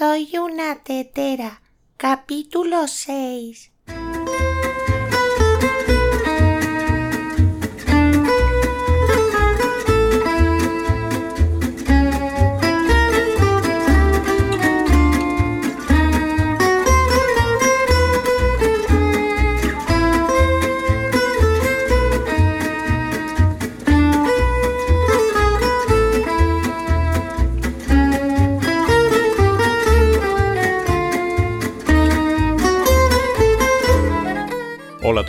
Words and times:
Soy 0.00 0.38
una 0.38 0.76
tetera. 0.82 1.60
Capítulo 1.98 2.88
6. 2.88 3.70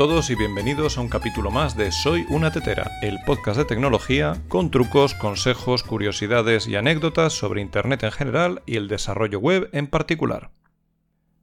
Todos 0.08 0.32
y 0.32 0.36
bienvenidos 0.36 0.98
a 0.98 1.02
un 1.02 1.10
capítulo 1.10 1.52
más 1.52 1.78
de 1.78 1.92
Soy 1.92 2.26
una 2.30 2.50
tetera, 2.52 2.90
el 3.04 3.20
podcast 3.24 3.60
de 3.60 3.66
tecnología 3.66 4.42
con 4.48 4.72
trucos, 4.72 5.14
consejos, 5.14 5.84
curiosidades 5.84 6.68
y 6.68 6.76
anécdotas 6.76 7.34
sobre 7.34 7.62
Internet 7.62 8.02
en 8.02 8.12
general 8.12 8.64
y 8.66 8.78
el 8.78 8.88
desarrollo 8.88 9.38
web 9.38 9.70
en 9.74 9.86
particular. 9.86 10.50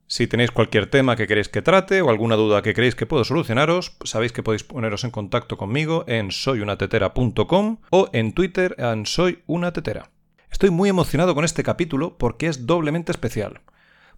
Si 0.09 0.27
tenéis 0.27 0.51
cualquier 0.51 0.91
tema 0.91 1.15
que 1.15 1.29
queréis 1.29 1.49
que 1.49 1.63
trate 1.63 2.03
o 2.03 2.11
alguna 2.11 2.35
duda 2.35 2.61
que 2.61 2.75
creéis 2.75 2.97
que 2.97 3.07
puedo 3.07 3.23
solucionaros, 3.23 3.97
sabéis 4.03 4.33
que 4.33 4.43
podéis 4.43 4.65
poneros 4.65 5.05
en 5.05 5.13
contacto 5.13 5.57
conmigo 5.57 6.05
en 6.09 6.33
soyunatetera.com 6.33 7.79
o 7.91 8.11
en 8.13 8.33
Twitter 8.33 8.75
en 8.77 9.07
soyunatetera. 9.07 10.11
Estoy 10.51 10.71
muy 10.71 10.89
emocionado 10.89 11.37
con 11.37 11.45
este 11.45 11.63
capítulo 11.63 12.19
porque 12.19 12.49
es 12.49 12.67
doblemente 12.67 13.13
especial. 13.13 13.61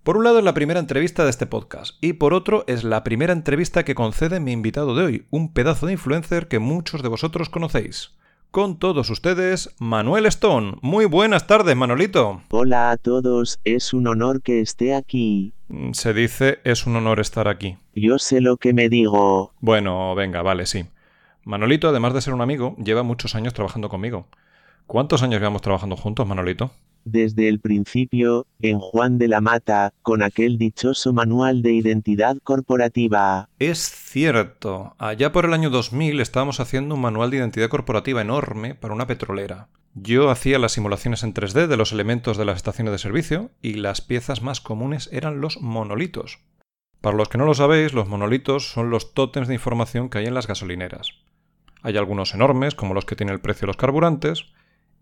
Por 0.03 0.17
un 0.17 0.25
lado 0.25 0.39
es 0.39 0.45
la 0.45 0.55
primera 0.55 0.81
entrevista 0.81 1.25
de 1.25 1.31
este 1.31 1.45
podcast 1.45 1.95
y 2.01 2.15
por 2.15 2.33
otro 2.33 2.65
es 2.67 2.85
la 2.85 3.05
primera 3.05 3.35
entrevista 3.35 3.85
que 3.85 3.95
concede 3.95 4.41
mi 4.41 4.53
invitado 4.53 4.95
de 4.95 5.05
hoy, 5.05 5.27
un 5.29 5.53
pedazo 5.53 5.87
de 5.87 5.93
influencer 5.93 6.49
que 6.49 6.59
muchos 6.59 7.03
de 7.03 7.09
vosotros 7.09 7.51
conocéis. 7.51 8.13
Con 8.51 8.79
todos 8.79 9.11
ustedes, 9.11 9.75
Manuel 9.79 10.25
Stone. 10.25 10.79
Muy 10.81 11.05
buenas 11.05 11.47
tardes, 11.47 11.77
Manolito. 11.77 12.41
Hola 12.51 12.93
a 12.93 12.97
todos, 12.97 13.61
es 13.65 13.93
un 13.93 14.07
honor 14.07 14.41
que 14.41 14.61
esté 14.61 14.95
aquí. 14.95 15.53
Mm, 15.69 15.93
Se 15.93 16.15
dice 16.15 16.61
es 16.65 16.87
un 16.87 16.97
honor 16.97 17.21
estar 17.21 17.47
aquí. 17.47 17.77
Yo 17.95 18.19
sé 18.19 18.41
lo 18.41 18.57
que 18.57 18.73
me 18.73 18.89
digo. 18.89 19.53
Bueno, 19.61 20.15
venga, 20.15 20.41
vale, 20.41 20.65
sí. 20.65 20.87
Manolito, 21.45 21.91
además 21.91 22.15
de 22.15 22.23
ser 22.23 22.33
un 22.33 22.41
amigo, 22.41 22.75
lleva 22.83 23.03
muchos 23.03 23.35
años 23.35 23.53
trabajando 23.53 23.91
conmigo. 23.91 24.27
¿Cuántos 24.87 25.23
años 25.23 25.41
llevamos 25.41 25.63
trabajando 25.63 25.97
juntos, 25.97 26.27
Manolito? 26.27 26.71
Desde 27.05 27.49
el 27.49 27.61
principio, 27.61 28.47
en 28.61 28.79
Juan 28.79 29.19
de 29.19 29.29
la 29.29 29.41
Mata, 29.41 29.95
con 30.03 30.23
aquel 30.23 30.59
dichoso 30.59 31.13
manual 31.13 31.63
de 31.63 31.73
identidad 31.73 32.37
corporativa. 32.43 33.49
Es 33.59 33.79
cierto. 33.79 34.95
Allá 34.99 35.33
por 35.33 35.47
el 35.47 35.55
año 35.55 35.71
2000 35.71 36.21
estábamos 36.21 36.61
haciendo 36.61 36.97
un 36.97 37.01
manual 37.01 37.31
de 37.31 37.39
identidad 37.39 37.69
corporativa 37.69 38.21
enorme 38.21 38.75
para 38.75 38.95
una 38.95 39.07
petrolera. 39.07 39.69
Yo 39.95 40.31
hacía 40.31 40.59
las 40.59 40.73
simulaciones 40.73 41.25
en 41.25 41.35
3D 41.35 41.67
de 41.67 41.77
los 41.77 41.93
elementos 41.93 42.37
de 42.37 42.45
las 42.45 42.57
estaciones 42.57 42.93
de 42.93 42.99
servicio 42.99 43.51
y 43.61 43.75
las 43.75 44.01
piezas 44.01 44.41
más 44.43 44.61
comunes 44.61 45.09
eran 45.11 45.41
los 45.41 45.61
monolitos. 45.61 46.39
Para 47.01 47.17
los 47.17 47.29
que 47.29 47.39
no 47.39 47.47
lo 47.47 47.55
sabéis, 47.55 47.93
los 47.93 48.09
monolitos 48.09 48.71
son 48.71 48.91
los 48.91 49.15
tótems 49.15 49.49
de 49.49 49.55
información 49.55 50.11
que 50.11 50.19
hay 50.19 50.27
en 50.27 50.35
las 50.35 50.47
gasolineras. 50.47 51.09
Hay 51.83 51.97
algunos 51.97 52.35
enormes, 52.35 52.75
como 52.75 52.95
los 52.95 53.07
que 53.07 53.17
tiene 53.17 53.33
el 53.33 53.41
precio 53.41 53.63
de 53.63 53.69
los 53.69 53.77
carburantes, 53.77 54.45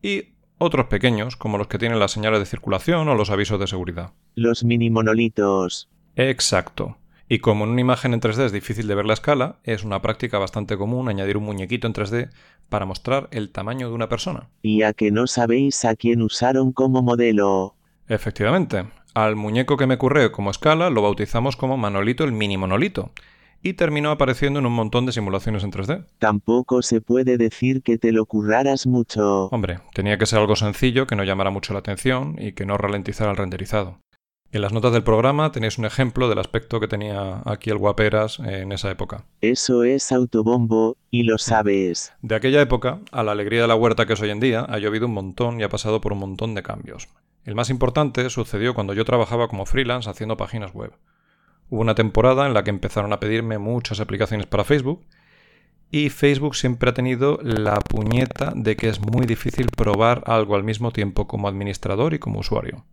y 0.03 0.35
otros 0.59 0.87
pequeños, 0.87 1.37
como 1.37 1.59
los 1.59 1.69
que 1.69 1.79
tienen 1.79 1.99
las 1.99 2.13
señales 2.13 2.41
de 2.41 2.47
circulación 2.47 3.09
o 3.09 3.15
los 3.15 3.31
avisos 3.31 3.61
de 3.61 3.67
seguridad. 3.67 4.13
Los 4.35 4.65
mini 4.65 4.91
monolitos. 4.91 5.89
Exacto. 6.17 6.97
Y 7.29 7.41
como 7.41 7.65
en 7.65 7.71
una 7.71 7.81
imagen 7.81 8.15
en 8.15 8.21
3D 8.21 8.47
es 8.47 8.53
difícil 8.53 8.87
de 8.89 8.95
ver 8.95 9.05
la 9.05 9.13
escala, 9.13 9.59
es 9.63 9.85
una 9.85 10.01
práctica 10.01 10.39
bastante 10.39 10.79
común 10.79 11.09
añadir 11.09 11.37
un 11.37 11.45
muñequito 11.45 11.87
en 11.87 11.93
3D 11.93 12.31
para 12.69 12.87
mostrar 12.87 13.29
el 13.31 13.51
tamaño 13.51 13.89
de 13.89 13.95
una 13.95 14.09
persona. 14.09 14.49
Y 14.63 14.83
a 14.83 14.95
que 14.95 15.11
no 15.11 15.27
sabéis 15.27 15.85
a 15.85 15.95
quién 15.95 16.23
usaron 16.23 16.73
como 16.73 17.03
modelo. 17.03 17.75
Efectivamente, 18.09 18.87
al 19.15 19.37
muñeco 19.37 19.77
que 19.77 19.87
me 19.87 19.99
curré 19.99 20.33
como 20.33 20.51
escala 20.51 20.89
lo 20.91 21.03
bautizamos 21.03 21.57
como 21.57 21.77
Manolito 21.77 22.25
el 22.25 22.33
mini 22.33 22.57
monolito, 22.57 23.11
y 23.63 23.75
terminó 23.75 24.11
apareciendo 24.11 24.59
en 24.59 24.67
un 24.67 24.73
montón 24.73 25.07
de 25.07 25.13
simulaciones 25.13 25.65
en 25.65 25.73
3D. 25.73 26.05
Tampoco 26.19 26.83
se 26.83 27.01
puede 27.01 27.39
decir 27.39 27.83
que 27.83 27.99
te 27.99 28.13
lo 28.13 28.27
curraras 28.27 28.87
mucho. 28.87 29.47
Hombre, 29.47 29.81
tenía 29.95 30.19
que 30.19 30.27
ser 30.27 30.39
algo 30.39 30.57
sencillo 30.57 31.07
que 31.07 31.17
no 31.17 31.25
llamara 31.25 31.51
mucho 31.51 31.73
la 31.73 31.81
atención 31.81 32.37
y 32.39 32.53
que 32.53 32.67
no 32.67 32.79
ralentizara 32.79 33.31
el 33.31 33.37
renderizado. 33.37 33.99
En 34.51 34.63
las 34.63 34.73
notas 34.73 34.95
del 34.95 35.03
programa 35.03 35.53
tenéis 35.53 35.77
un 35.77 35.85
ejemplo 35.85 36.27
del 36.31 36.39
aspecto 36.39 36.81
que 36.81 36.89
tenía 36.89 37.43
aquí 37.45 37.69
el 37.69 37.77
guaperas 37.77 38.39
en 38.39 38.73
esa 38.73 38.91
época. 38.91 39.27
Eso 39.43 39.85
es 39.85 40.11
autobombo, 40.11 40.97
y 41.11 41.25
lo 41.25 41.37
sabes. 41.37 42.15
De 42.23 42.35
aquella 42.35 42.63
época, 42.63 43.01
a 43.13 43.23
la 43.23 43.33
alegría 43.33 43.61
de 43.61 43.69
la 43.69 43.75
huerta 43.75 44.07
que 44.07 44.15
es 44.15 44.21
hoy 44.23 44.31
en 44.31 44.41
día, 44.41 44.61
ha 44.61 44.79
llovido 44.79 45.05
un 45.05 45.13
montón 45.13 45.61
y 45.61 45.65
ha 45.65 45.69
pasado 45.69 46.01
por 46.01 46.15
un 46.15 46.21
montón 46.21 46.55
de 46.55 46.63
cambios. 46.63 47.09
El 47.45 47.57
más 47.57 47.69
importante 47.69 48.31
sucedió 48.31 48.73
cuando 48.73 48.95
yo 48.95 49.05
trabajaba 49.05 49.49
como 49.49 49.67
freelance 49.67 50.09
haciendo 50.09 50.39
páginas 50.39 50.73
web. 50.73 50.93
Hubo 51.71 51.81
una 51.83 51.95
temporada 51.95 52.47
en 52.47 52.55
la 52.55 52.65
que 52.65 52.71
empezaron 52.71 53.13
a 53.13 53.21
pedirme 53.21 53.59
muchas 53.59 54.01
aplicaciones 54.01 54.47
para 54.47 54.65
Facebook 54.65 55.05
y 55.91 56.11
Facebook 56.11 56.55
siempre 56.55 56.91
ha 56.91 56.95
tenido 56.95 57.39
la 57.43 57.81
puñeta 57.81 58.53
de 58.55 58.77
que 58.77 58.89
es 58.89 59.01
muy 59.01 59.27
difícil 59.27 59.69
probar 59.75 60.23
algo 60.27 60.55
al 60.55 60.65
mismo 60.65 60.93
tiempo 60.93 61.27
como 61.27 61.49
administrador 61.49 62.13
y 62.13 62.19
como 62.19 62.41
usuario. 62.41 62.85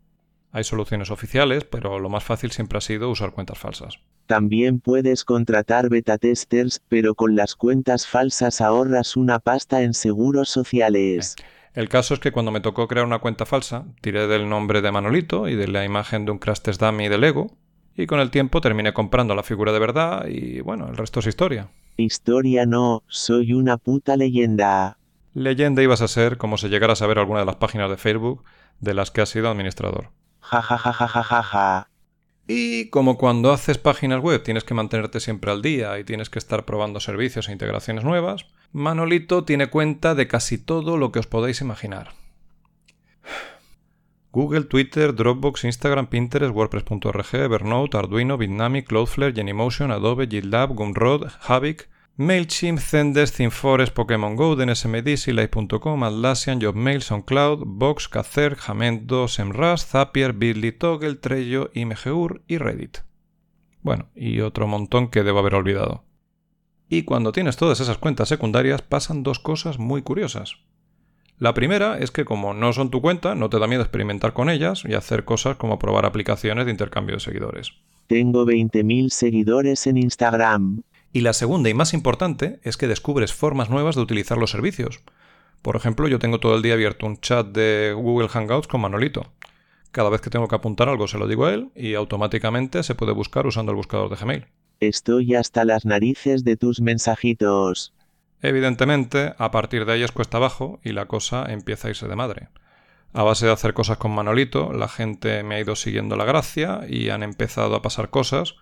Hay 0.52 0.64
soluciones 0.64 1.12
oficiales, 1.12 1.66
pero 1.66 2.00
lo 2.00 2.10
más 2.10 2.24
fácil 2.24 2.52
siempre 2.52 2.78
ha 2.78 2.82
sido 2.82 3.10
usar 3.10 3.32
cuentas 3.32 3.60
falsas. 3.60 4.00
También 4.26 4.80
puedes 4.80 5.26
contratar 5.26 5.90
beta 5.90 6.18
testers, 6.18 6.82
pero 6.88 7.16
con 7.16 7.36
las 7.36 7.56
cuentas 7.56 8.08
falsas 8.08 8.62
ahorras 8.62 9.18
una 9.18 9.40
pasta 9.40 9.82
en 9.82 9.94
seguros 9.94 10.48
sociales. 10.48 11.36
El 11.74 11.90
caso 11.90 12.14
es 12.14 12.22
que 12.22 12.32
cuando 12.32 12.54
me 12.54 12.62
tocó 12.62 12.88
crear 12.88 13.06
una 13.06 13.20
cuenta 13.20 13.46
falsa, 13.46 13.86
tiré 14.00 14.28
del 14.28 14.48
nombre 14.48 14.82
de 14.82 14.94
Manolito 14.94 15.50
y 15.50 15.56
de 15.56 15.68
la 15.68 15.84
imagen 15.84 16.24
de 16.24 16.32
un 16.32 16.40
Crash 16.40 16.62
Test 16.62 16.80
Dummy 16.80 17.10
de 17.10 17.18
Lego, 17.18 17.52
y 17.96 18.08
con 18.08 18.20
el 18.20 18.32
tiempo 18.32 18.62
terminé 18.62 18.94
comprando 18.94 19.36
la 19.36 19.44
figura 19.44 19.72
de 19.72 19.80
verdad 19.80 20.28
y 20.28 20.62
bueno, 20.62 20.88
el 20.88 20.98
resto 20.98 21.20
es 21.20 21.28
historia. 21.28 21.70
Historia 21.98 22.66
no, 22.66 23.04
soy 23.08 23.54
una 23.54 23.78
puta 23.78 24.18
leyenda. 24.18 24.98
Leyenda 25.34 25.82
ibas 25.82 26.02
a 26.02 26.08
ser 26.08 26.38
como 26.38 26.58
si 26.58 26.68
llegara 26.68 26.94
a 26.94 26.98
saber 26.98 27.20
alguna 27.20 27.40
de 27.40 27.46
las 27.46 27.56
páginas 27.56 27.90
de 27.90 27.98
Facebook 27.98 28.44
de 28.80 28.94
las 28.94 29.12
que 29.12 29.22
has 29.22 29.30
sido 29.30 29.50
administrador. 29.50 30.10
Ja 30.42 30.62
ja 30.62 30.78
ja 30.78 30.94
ja 30.94 31.08
ja 31.08 31.24
ja 31.24 31.44
ja. 31.44 31.90
Y 32.48 32.90
como 32.90 33.18
cuando 33.18 33.52
haces 33.52 33.78
páginas 33.78 34.22
web 34.22 34.44
tienes 34.44 34.64
que 34.64 34.76
mantenerte 34.76 35.20
siempre 35.20 35.52
al 35.52 35.62
día 35.62 35.98
y 35.98 36.04
tienes 36.04 36.30
que 36.30 36.38
estar 36.38 36.66
probando 36.66 37.00
servicios 37.00 37.50
e 37.50 37.52
integraciones 37.52 38.04
nuevas, 38.04 38.46
Manolito 38.72 39.46
tiene 39.46 39.68
cuenta 39.68 40.16
de 40.16 40.28
casi 40.28 40.58
todo 40.58 40.98
lo 40.98 41.12
que 41.12 41.20
os 41.20 41.28
podáis 41.28 41.62
imaginar. 41.62 42.10
Google, 44.36 44.66
Twitter, 44.66 45.16
Dropbox, 45.16 45.64
Instagram, 45.64 46.08
Pinterest, 46.10 46.54
WordPress.org, 46.54 47.34
Evernote, 47.36 47.98
Arduino, 47.98 48.38
Bitnami, 48.38 48.84
Cloudflare, 48.84 49.32
Genymotion, 49.32 49.92
Adobe, 49.92 50.28
GitLab, 50.28 50.76
Gumroad, 50.76 51.32
Havik, 51.40 51.88
MailChimp, 52.18 52.80
Zendesk, 52.80 53.36
ThemeForest, 53.36 53.94
Pokémon 53.94 54.36
Go, 54.36 54.58
DNSMD, 54.58 55.16
Sealife.com, 55.16 56.04
Atlassian, 56.04 56.60
JobMail, 56.60 57.02
SoundCloud, 57.02 57.64
Box, 57.66 58.10
Kazer, 58.10 58.56
Jamendo, 58.56 59.30
SEMrush, 59.30 59.86
Zapier, 59.86 60.34
Bitly, 60.34 60.74
Toggle, 60.74 61.16
Trello, 61.16 61.72
IMGUR 61.74 62.44
y 62.46 62.58
Reddit. 62.58 62.98
Bueno, 63.84 64.10
y 64.16 64.42
otro 64.42 64.68
montón 64.68 65.08
que 65.08 65.24
debo 65.24 65.40
haber 65.40 65.56
olvidado. 65.56 66.04
Y 66.90 67.04
cuando 67.04 67.32
tienes 67.32 67.56
todas 67.56 67.80
esas 67.80 68.00
cuentas 68.00 68.28
secundarias 68.28 68.82
pasan 68.82 69.24
dos 69.24 69.40
cosas 69.40 69.80
muy 69.80 70.02
curiosas. 70.02 70.58
La 71.38 71.54
primera 71.54 71.98
es 71.98 72.12
que 72.12 72.24
como 72.24 72.54
no 72.54 72.72
son 72.72 72.90
tu 72.90 73.02
cuenta, 73.02 73.36
no 73.36 73.50
te 73.50 73.60
da 73.60 73.68
miedo 73.68 73.82
experimentar 73.82 74.34
con 74.34 74.50
ellas 74.50 74.84
y 74.88 74.94
hacer 74.94 75.26
cosas 75.26 75.58
como 75.58 75.80
probar 75.80 76.06
aplicaciones 76.06 76.66
de 76.66 76.72
intercambio 76.72 77.18
de 77.18 77.20
seguidores. 77.20 77.74
Tengo 78.08 78.46
20.000 78.46 79.10
seguidores 79.10 79.86
en 79.88 79.98
Instagram. 79.98 80.84
Y 81.12 81.22
la 81.22 81.34
segunda 81.34 81.70
y 81.70 81.74
más 81.74 81.94
importante 81.94 82.60
es 82.64 82.78
que 82.78 82.88
descubres 82.88 83.34
formas 83.34 83.70
nuevas 83.70 83.96
de 83.96 84.02
utilizar 84.02 84.38
los 84.38 84.52
servicios. 84.52 85.02
Por 85.62 85.76
ejemplo, 85.76 86.08
yo 86.08 86.20
tengo 86.20 86.40
todo 86.40 86.56
el 86.56 86.62
día 86.62 86.74
abierto 86.74 87.06
un 87.06 87.18
chat 87.20 87.48
de 87.48 87.94
Google 87.96 88.30
Hangouts 88.30 88.68
con 88.68 88.82
Manolito. 88.82 89.32
Cada 89.92 90.10
vez 90.10 90.22
que 90.22 90.30
tengo 90.30 90.48
que 90.48 90.56
apuntar 90.56 90.90
algo 90.90 91.08
se 91.08 91.18
lo 91.18 91.28
digo 91.28 91.46
a 91.46 91.54
él 91.54 91.70
y 91.76 91.96
automáticamente 91.96 92.84
se 92.84 92.96
puede 92.96 93.14
buscar 93.14 93.48
usando 93.48 93.72
el 93.72 93.78
buscador 93.78 94.10
de 94.10 94.18
Gmail. 94.18 94.46
Estoy 94.80 95.36
hasta 95.36 95.66
las 95.66 95.86
narices 95.86 96.44
de 96.44 96.58
tus 96.58 96.82
mensajitos. 96.82 97.95
Evidentemente, 98.42 99.34
a 99.38 99.52
partir 99.52 99.86
de 99.86 99.94
ahí 99.94 100.04
es 100.04 100.12
cuesta 100.12 100.38
abajo 100.38 100.80
y 100.84 100.92
la 100.92 101.06
cosa 101.06 101.46
empieza 101.52 101.88
a 101.88 101.92
irse 101.92 102.08
de 102.08 102.16
madre. 102.16 102.50
A 103.14 103.24
base 103.24 103.46
de 103.46 103.54
hacer 103.54 103.74
cosas 103.74 103.98
con 103.98 104.12
Manolito, 104.12 104.74
la 104.74 104.90
gente 104.90 105.42
me 105.44 105.56
ha 105.56 105.60
ido 105.62 105.76
siguiendo 105.76 106.18
la 106.18 106.26
gracia 106.26 106.82
y 106.88 107.10
han 107.10 107.24
empezado 107.24 107.76
a 107.76 107.82
pasar 107.82 108.10
cosas 108.10 108.56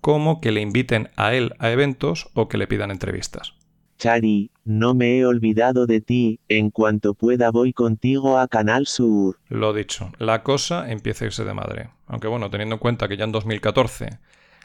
como 0.00 0.40
que 0.40 0.50
le 0.50 0.60
inviten 0.60 1.10
a 1.16 1.34
él 1.34 1.54
a 1.58 1.70
eventos 1.70 2.28
o 2.34 2.48
que 2.48 2.58
le 2.58 2.66
pidan 2.66 2.90
entrevistas. 2.90 3.54
Chari, 3.98 4.50
no 4.64 4.94
me 4.94 5.18
he 5.18 5.26
olvidado 5.26 5.86
de 5.86 6.00
ti, 6.00 6.40
en 6.48 6.70
cuanto 6.70 7.12
pueda 7.12 7.50
voy 7.50 7.74
contigo 7.74 8.38
a 8.38 8.48
Canal 8.48 8.86
Sur. 8.86 9.38
Lo 9.48 9.74
dicho, 9.74 10.10
la 10.18 10.42
cosa 10.42 10.90
empieza 10.90 11.24
a 11.24 11.26
irse 11.26 11.44
de 11.44 11.52
madre. 11.52 11.90
Aunque 12.06 12.26
bueno, 12.26 12.48
teniendo 12.48 12.76
en 12.76 12.80
cuenta 12.80 13.08
que 13.08 13.18
ya 13.18 13.24
en 13.24 13.32
2014 13.32 14.18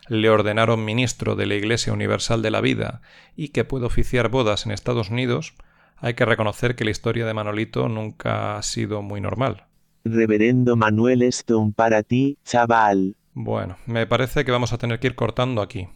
le 0.07 0.29
ordenaron 0.29 0.85
ministro 0.85 1.35
de 1.35 1.45
la 1.45 1.55
Iglesia 1.55 1.93
Universal 1.93 2.41
de 2.41 2.51
la 2.51 2.61
Vida 2.61 3.01
y 3.35 3.49
que 3.49 3.63
puede 3.63 3.85
oficiar 3.85 4.29
bodas 4.29 4.65
en 4.65 4.71
Estados 4.71 5.09
Unidos, 5.09 5.53
hay 5.97 6.13
que 6.13 6.25
reconocer 6.25 6.75
que 6.75 6.85
la 6.85 6.91
historia 6.91 7.25
de 7.25 7.33
Manolito 7.33 7.89
nunca 7.89 8.57
ha 8.57 8.61
sido 8.61 9.01
muy 9.01 9.21
normal. 9.21 9.65
Reverendo 10.03 10.75
Manuel 10.75 11.23
Stone 11.23 11.73
para 11.75 12.03
ti, 12.03 12.37
chaval. 12.43 13.15
Bueno, 13.33 13.77
me 13.85 14.05
parece 14.05 14.45
que 14.45 14.51
vamos 14.51 14.71
a 14.71 14.77
tener 14.77 14.99
que 14.99 15.07
ir 15.07 15.15
cortando 15.15 15.61
aquí. 15.61 15.87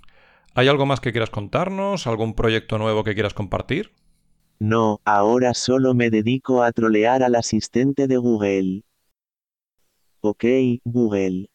¿Hay 0.55 0.67
algo 0.67 0.85
más 0.85 0.99
que 0.99 1.11
quieras 1.11 1.29
contarnos? 1.29 2.07
¿Algún 2.07 2.33
proyecto 2.33 2.77
nuevo 2.77 3.03
que 3.03 3.13
quieras 3.13 3.33
compartir? 3.33 3.91
No, 4.59 4.99
ahora 5.05 5.53
solo 5.53 5.93
me 5.93 6.09
dedico 6.09 6.63
a 6.63 6.71
trolear 6.71 7.23
al 7.23 7.35
asistente 7.35 8.07
de 8.07 8.17
Google. 8.17 8.83
Ok, 10.21 10.43
Google. 10.83 11.49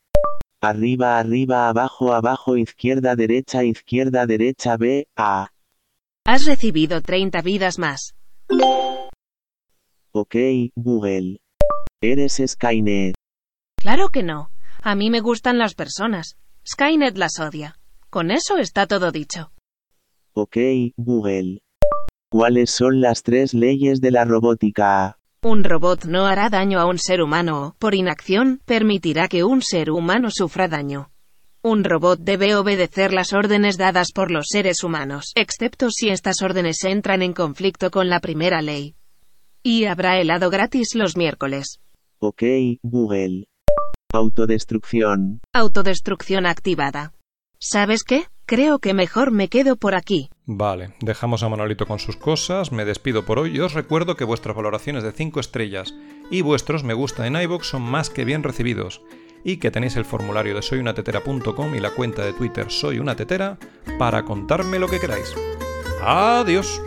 Arriba, 0.64 1.19
arriba, 1.19 1.69
abajo, 1.69 2.14
abajo, 2.14 2.56
izquierda, 2.56 3.14
derecha, 3.16 3.64
izquierda, 3.64 4.25
derecha, 4.25 4.78
B, 4.78 5.06
A. 5.14 5.50
Has 6.25 6.46
recibido 6.46 7.02
30 7.02 7.43
vidas 7.43 7.78
más. 7.78 8.14
Ok, 10.12 10.37
Google. 10.75 11.40
Eres 12.00 12.40
Skynet. 12.46 13.14
Claro 13.76 14.08
que 14.08 14.22
no. 14.22 14.49
A 14.82 14.94
mí 14.94 15.11
me 15.11 15.20
gustan 15.20 15.58
las 15.58 15.75
personas. 15.75 16.38
Skynet 16.66 17.19
las 17.19 17.38
odia. 17.40 17.76
Con 18.08 18.31
eso 18.31 18.56
está 18.56 18.87
todo 18.87 19.12
dicho. 19.12 19.52
Ok, 20.32 20.56
Google. 20.96 21.61
¿Cuáles 22.31 22.70
son 22.70 23.02
las 23.02 23.22
tres 23.22 23.52
leyes 23.52 24.00
de 24.00 24.11
la 24.12 24.25
robótica? 24.25 25.19
Un 25.44 25.62
robot 25.62 26.06
no 26.06 26.25
hará 26.25 26.49
daño 26.49 26.81
a 26.81 26.87
un 26.87 26.99
ser 26.99 27.20
humano 27.20 27.67
o, 27.67 27.75
por 27.79 27.94
inacción, 27.94 28.62
permitirá 28.64 29.29
que 29.29 29.44
un 29.44 29.61
ser 29.61 29.91
humano 29.91 30.29
sufra 30.31 30.69
daño. 30.69 31.11
Un 31.62 31.85
robot 31.85 32.19
debe 32.19 32.55
obedecer 32.55 33.12
las 33.12 33.35
órdenes 33.35 33.76
dadas 33.76 34.12
por 34.12 34.31
los 34.31 34.46
seres 34.49 34.82
humanos, 34.82 35.32
excepto 35.35 35.91
si 35.91 36.08
estas 36.08 36.41
órdenes 36.41 36.82
entran 36.85 37.20
en 37.20 37.35
conflicto 37.35 37.91
con 37.91 38.08
la 38.08 38.20
primera 38.20 38.62
ley. 38.62 38.94
Y 39.62 39.85
habrá 39.85 40.19
helado 40.19 40.49
gratis 40.49 40.94
los 40.94 41.14
miércoles. 41.14 41.79
Ok, 42.20 42.43
Google. 42.82 43.44
Autodestrucción. 44.14 45.40
Autodestrucción 45.52 46.47
activada. 46.47 47.12
¿Sabes 47.58 48.02
qué? 48.02 48.29
Creo 48.46 48.79
que 48.79 48.93
mejor 48.93 49.31
me 49.31 49.49
quedo 49.49 49.76
por 49.76 49.94
aquí. 49.94 50.29
Vale, 50.44 50.94
dejamos 51.00 51.43
a 51.43 51.49
Manolito 51.49 51.87
con 51.87 51.99
sus 51.99 52.17
cosas, 52.17 52.73
me 52.73 52.85
despido 52.85 53.25
por 53.25 53.38
hoy 53.38 53.56
y 53.56 53.61
os 53.61 53.73
recuerdo 53.73 54.17
que 54.17 54.25
vuestras 54.25 54.55
valoraciones 54.55 55.02
de 55.02 55.12
5 55.12 55.41
estrellas 55.41 55.94
y 56.31 56.43
vuestros 56.43 56.85
me 56.85 56.93
gusta 56.93 57.26
en 57.26 57.37
iVoox 57.37 57.67
son 57.67 57.82
más 57.82 58.11
que 58.11 58.26
bien 58.26 58.43
recibidos 58.43 59.00
y 59.44 59.56
que 59.56 59.70
tenéis 59.70 59.96
el 59.96 60.05
formulario 60.05 60.55
de 60.55 60.62
soyunatetera.com 60.62 61.75
y 61.75 61.81
la 61.81 61.91
cuenta 61.91 62.23
de 62.25 62.35
Twitter 62.35 62.70
Soy 62.70 62.99
una 62.99 63.17
Tetera 63.17 63.58
para 63.99 64.25
contarme 64.25 64.79
lo 64.79 64.88
que 64.88 65.00
queráis. 65.00 65.35
Adiós. 66.02 66.82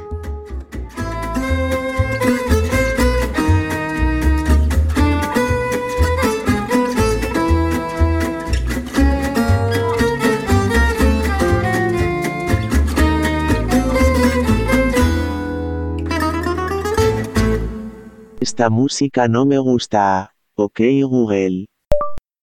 Esta 18.39 18.69
música 18.69 19.27
no 19.27 19.47
me 19.47 19.57
gusta. 19.57 20.35
Ok, 20.55 20.79
Google. 21.01 21.65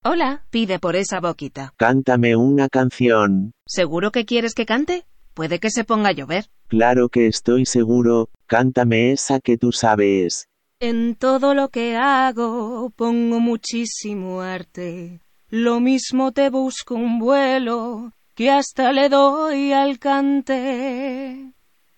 Hola, 0.04 0.44
pide 0.50 0.80
por 0.80 0.96
esa 0.96 1.20
boquita. 1.20 1.72
Cántame 1.76 2.34
una 2.34 2.68
canción. 2.68 3.52
¿Seguro 3.64 4.10
que 4.10 4.24
quieres 4.24 4.54
que 4.54 4.66
cante? 4.66 5.04
Puede 5.34 5.60
que 5.60 5.70
se 5.70 5.84
ponga 5.84 6.08
a 6.08 6.12
llover. 6.12 6.46
Claro 6.66 7.08
que 7.08 7.28
estoy 7.28 7.64
seguro. 7.64 8.28
Cántame 8.46 9.12
esa 9.12 9.38
que 9.38 9.56
tú 9.56 9.70
sabes. 9.70 10.48
En 10.80 11.14
todo 11.14 11.54
lo 11.54 11.68
que 11.68 11.96
hago 11.96 12.90
pongo 12.96 13.38
muchísimo 13.38 14.40
arte. 14.40 15.20
Lo 15.48 15.78
mismo 15.78 16.32
te 16.32 16.50
busco 16.50 16.96
un 16.96 17.20
vuelo 17.20 18.12
que 18.34 18.50
hasta 18.50 18.92
le 18.92 19.08
doy 19.08 19.72
al 19.72 20.00
cante. 20.00 21.53